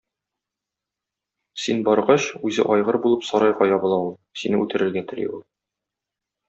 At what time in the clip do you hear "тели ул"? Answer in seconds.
5.13-5.49